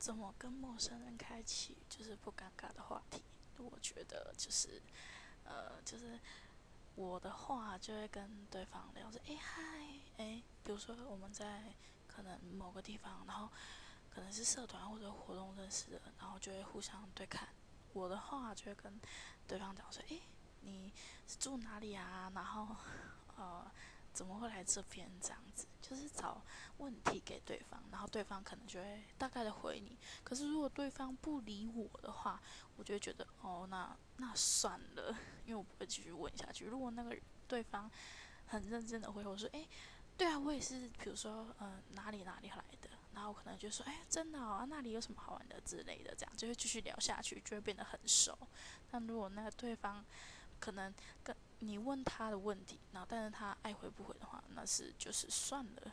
[0.00, 3.22] 怎么跟陌生人开启就是不尴尬的话题？
[3.58, 4.80] 我觉得就是，
[5.44, 6.18] 呃，就是
[6.94, 9.62] 我的话就会跟对方聊着，哎嗨，
[10.16, 11.74] 哎，比如说我们在
[12.08, 13.50] 可能某个地方，然后
[14.08, 17.46] 可能是社团或者活动认识的，然后就会互相对看。
[17.92, 18.98] 我的话就会跟
[19.46, 20.18] 对方讲说，哎，
[20.62, 20.90] 你
[21.26, 22.32] 是住哪里啊？
[22.34, 22.74] 然后，
[23.36, 23.70] 呃。
[24.12, 25.08] 怎么会来这边？
[25.20, 26.42] 这样子就是找
[26.80, 29.96] 问题给对方，然后对方可能就会大概的回你。
[30.24, 32.40] 可是如果对方不理我的话，
[32.76, 36.64] 我就会觉得哦，那那算了， 因为我不会继续问下去。
[36.64, 37.16] 如果那个
[37.46, 37.90] 对方
[38.46, 39.68] 很认真的回我说，诶，
[40.16, 48.36] 对啊，我也是，比如说，嗯，哪里哪里来的，然后可能就说，哎，真的啊，那里有什么好玩的之类的，这样就会继续聊下去，就会变得很熟。
[48.90, 50.04] 但如果那个对方
[50.58, 55.89] 可能跟你问他的问题，然后但是他爱回不回的话，那是就是算了，